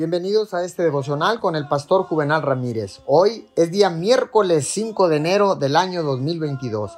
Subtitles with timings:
[0.00, 3.02] Bienvenidos a este devocional con el pastor Juvenal Ramírez.
[3.04, 6.96] Hoy es día miércoles 5 de enero del año 2022.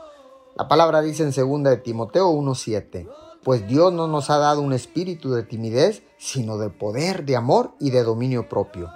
[0.54, 3.08] La palabra dice en 2 de Timoteo 1:7,
[3.42, 7.72] pues Dios no nos ha dado un espíritu de timidez, sino de poder, de amor
[7.80, 8.88] y de dominio propio.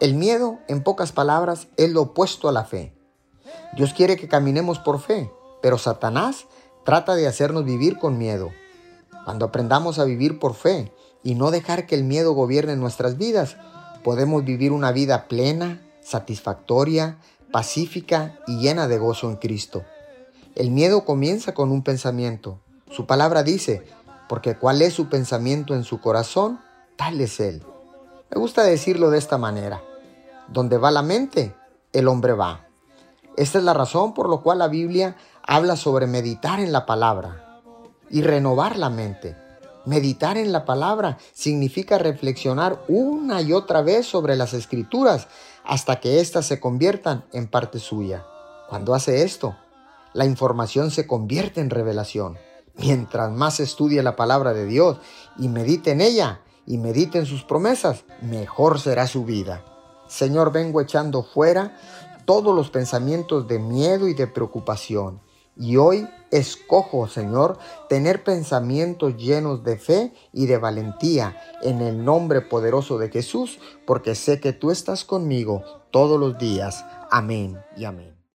[0.00, 2.96] El miedo, en pocas palabras, es lo opuesto a la fe.
[3.76, 5.30] Dios quiere que caminemos por fe,
[5.62, 6.48] pero Satanás
[6.84, 8.50] trata de hacernos vivir con miedo.
[9.26, 10.92] Cuando aprendamos a vivir por fe
[11.24, 13.56] y no dejar que el miedo gobierne nuestras vidas,
[14.04, 17.18] podemos vivir una vida plena, satisfactoria,
[17.50, 19.82] pacífica y llena de gozo en Cristo.
[20.54, 22.60] El miedo comienza con un pensamiento.
[22.88, 23.82] Su palabra dice,
[24.28, 26.60] porque cuál es su pensamiento en su corazón,
[26.94, 27.64] tal es él.
[28.30, 29.82] Me gusta decirlo de esta manera.
[30.46, 31.52] Donde va la mente,
[31.92, 32.68] el hombre va.
[33.36, 37.42] Esta es la razón por la cual la Biblia habla sobre meditar en la palabra
[38.10, 39.36] y renovar la mente.
[39.84, 45.28] Meditar en la palabra significa reflexionar una y otra vez sobre las escrituras
[45.64, 48.24] hasta que éstas se conviertan en parte suya.
[48.68, 49.56] Cuando hace esto,
[50.12, 52.36] la información se convierte en revelación.
[52.74, 54.98] Mientras más estudie la palabra de Dios
[55.38, 59.64] y medite en ella y medite en sus promesas, mejor será su vida.
[60.08, 61.78] Señor, vengo echando fuera
[62.24, 65.20] todos los pensamientos de miedo y de preocupación
[65.56, 72.42] y hoy escojo, Señor, tener pensamientos llenos de fe y de valentía en el nombre
[72.42, 76.84] poderoso de Jesús, porque sé que tú estás conmigo todos los días.
[77.10, 78.15] Amén y amén.